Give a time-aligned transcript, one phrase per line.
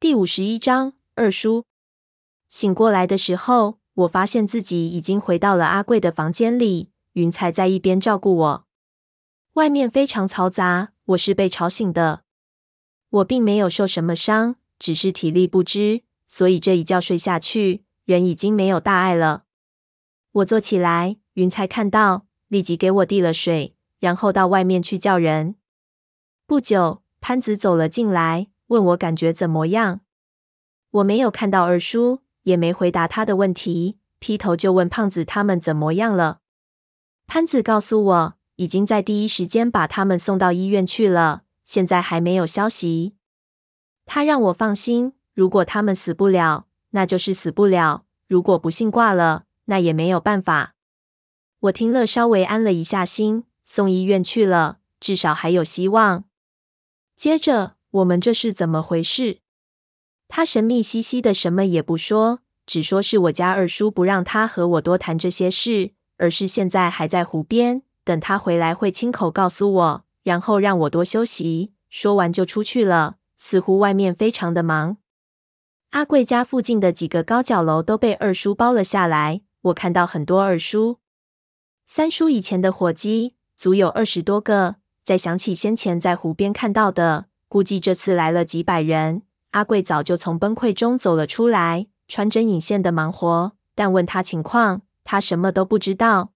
[0.00, 1.66] 第五十一章二叔。
[2.48, 8.66] 醒过来的时候，我发现自己已经回到了阿贵的房间里，云彩在一边照顾我。
[9.52, 12.22] 外面非常嘈杂，我是被吵醒的。
[13.10, 19.44] 我并没有受什么伤，只是体力不支，所以这一觉睡下去，人已经没有大碍了。
[20.32, 25.56] 我坐起来，云彩看到，立即给我递了水，然后到外面去叫人。
[26.46, 28.46] 不久，潘子走了进来。
[28.70, 30.00] 问我感觉怎么样？
[30.90, 36.40] 我没有看到二叔，也没回答他的问题，劈头就问胖子他们怎么样了。
[37.26, 43.16] 潘子告诉我，已经在第一时间把他们送到医院去了，现在还没有消息。
[44.06, 50.76] 他让我放心，如果他们死不了，那就是死不了；如果不幸挂了，那也没有办法。
[51.58, 56.22] 我听了，稍微安了一下心，送医院去了，至少还有希望。
[57.16, 57.79] 接着。
[57.90, 59.38] 我们这是怎么回事？
[60.28, 71.72] 他神秘兮兮的，什么也不说，只说是我家二叔不让他和我多谈这些事，而是现在还在湖边，等他回来会亲口告诉我，然后让我多休息。
[71.88, 74.98] 说完就出去了，似乎外面非常的忙。
[75.90, 80.98] 阿贵家附近的几个高脚楼都被二叔包了下来，我看到很多二叔、
[81.88, 84.76] 三叔以前的伙计，足有二十多个。
[85.02, 87.29] 再想起先前在湖边看到的。
[87.50, 89.22] 估计这次来了几百人。
[89.50, 96.30] 阿贵早就从崩溃中走了出来，穿针引线的忙活，但问他情况，他什么都不知道。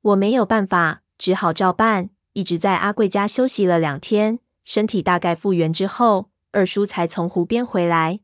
[0.00, 2.08] 我没有办法，只好照办。
[2.32, 8.20] 一直在阿贵家休息了两天，身体大概复原之后，二叔才从湖边回来。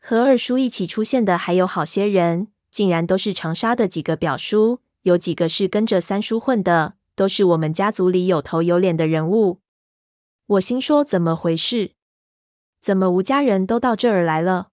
[0.00, 9.60] 和二叔一起出现的还有好些人，竟然都是长沙的几个表叔，有几个是跟着三叔混的，都是我们家族里有头有脸的人物。
[10.50, 11.92] 我心说：“怎么回事？
[12.80, 14.70] 怎么吴家人都到这儿来了？”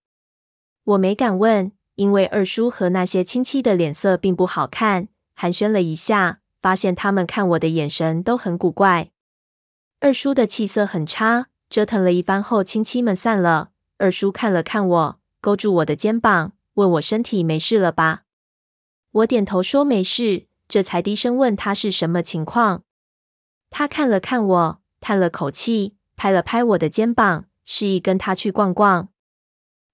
[0.83, 5.09] 我没敢问，因为二叔和那些亲戚的脸色并不好看。
[5.35, 9.11] 寒暄了一下，发现他们看我的眼神都很古怪。
[9.99, 13.69] 二叔的气色很差，折腾了一番后，亲戚们散了。
[13.97, 18.23] 二叔看了看我，勾住我的肩膀，问我身体没事了吧？
[19.11, 22.81] 我点头说没事，这才低声问他是什么情况。
[23.69, 24.81] 他看了看我。
[25.07, 29.07] 叹了口气，拍了拍我的肩膀，示意跟他去逛逛。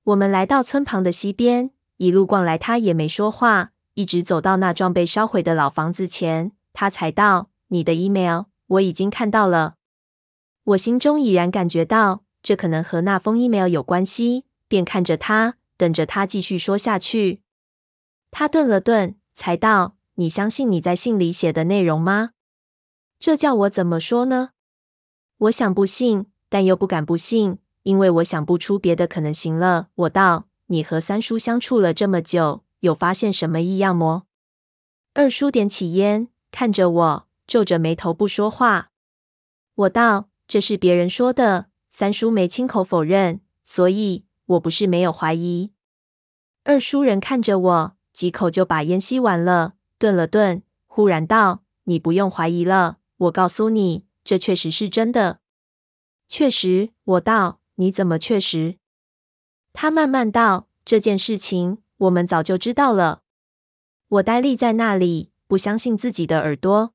[0.05, 9.75] 我们来到村旁的溪边，一路逛来，他也没说话，一直走到那幢被烧毁的老房子前，他才道：“你的 email 我已经看到了。”
[10.73, 17.43] 我心中已然感觉到这可能和那封 email 有关系，便看着他，等着他继续说下去。
[18.31, 22.31] 他顿了顿，才道：“你相信你在信里写的内容吗？”
[23.21, 24.52] 这叫我怎么说呢？
[25.37, 29.89] 我想不信，但又不敢不信，因为我想不出别的可能行了。
[29.95, 34.23] 我道：“你和三叔相处了这么久，有发现什么异样么？”
[35.13, 38.91] 二叔点起烟，看着我，皱着眉头不说话。
[39.75, 45.71] 我道：“这是别人说的，三叔没亲口否认，所以我不是没有怀疑。”
[46.63, 55.39] 二叔人看着我，几口就把烟吸完了，顿了顿，忽然道：“你不用怀疑了，我告诉你。”这确实是真的。
[56.27, 58.77] 确实，我道，你怎么确实？
[59.73, 63.23] 他慢慢道，这件事情我们早就知道了。
[64.07, 66.93] 我呆立在那里，不相信自己的耳朵。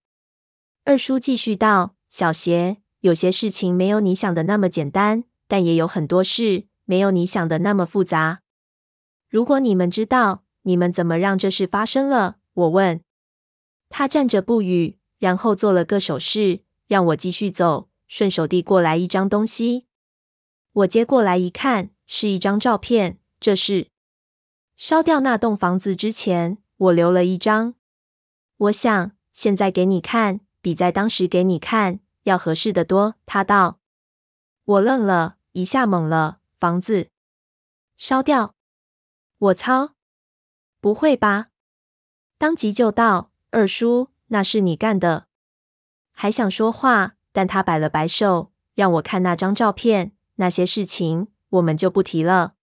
[0.84, 8.41] 二叔继续道：“小协，有些事情没有你想的那么简单，但也有很多事没有你想的那么复杂。
[9.28, 13.03] 如果你们知道，你们怎么让这事发生了？”我问。
[13.91, 16.60] 他站着不语，然后做了个手势。
[16.88, 19.87] 让我继续走，顺手递过来一张东西。
[20.72, 23.21] 我接过来一看，是一张照片。
[23.38, 23.88] 这是
[24.76, 27.75] 烧掉那栋房子之前，我留了一张。
[28.56, 33.15] 我想现在给你看，比在当时给你看要合适得多。
[33.25, 33.78] 他道。
[34.65, 36.41] 我愣了一下，懵了。
[36.59, 37.10] 房子
[37.97, 38.57] 烧掉？
[39.39, 39.95] 我操！
[40.80, 41.51] 不会吧？
[42.36, 45.28] 当即就道：“二叔，那是你干的。”
[46.20, 50.10] 还想说话，但他摆了摆手，让我看那张照片。
[50.34, 52.54] 那些事情我们就不提了。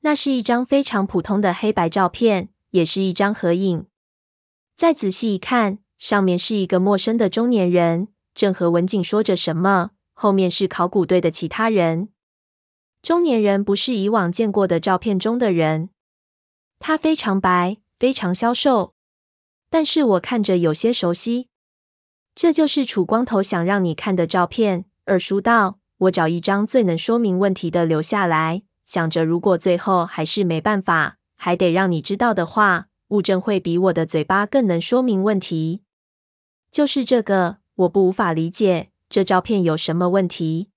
[0.00, 3.86] 那是一张非常普通的黑白照片，也是一张合影。
[4.74, 9.92] 再仔细一看，上面是一个陌生的中年人，正和文景说着什么。
[10.12, 12.10] 后面是考古队的其他人。
[13.00, 15.88] 中年人不是以往见过的照片中的人，
[16.78, 18.92] 他非常白，非常消瘦，
[19.70, 21.48] 但是我看着有些熟悉。
[22.36, 24.84] 这就是楚光头想让你看的照片。
[25.06, 35.82] 二叔道：“我找一张最能说明问题的留下来，想着如果最后还是没办法，还得让你知道的话，物证会比我的嘴巴更能说明问题。
[36.70, 40.68] 就是这个，我不无法理解，这照片有什么问题？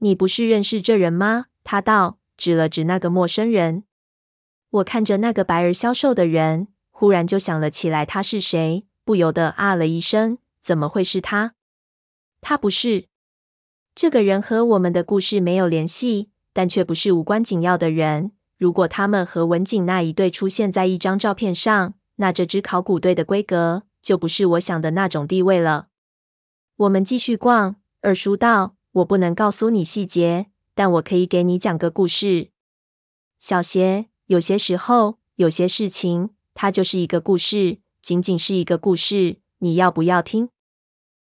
[0.00, 1.46] 你不是认识这人吗？
[1.64, 3.84] 他道，指了指那个陌生人。
[4.68, 8.84] 我看着那个白而消瘦的人，忽然就想了起来，他是谁？
[9.06, 11.54] 不由得啊了一声，怎么会是他？
[12.40, 13.06] 他不是。
[13.94, 18.32] 这个人和我们的故事没有联系，但却不是无关紧要的人。
[18.58, 25.86] 如果他们和文景那一对出现在一张照片上，那这支考古队的规格就不是我想的那种地位了。
[26.78, 27.76] 我们继续逛。
[28.00, 32.50] 二叔道：“我不能告诉你细节，但我可以给你讲个故事。
[33.38, 39.36] 小邪，有些时候，有些事情，它就是一个故事，仅仅是一个故事。
[39.60, 40.48] 你要不要听？”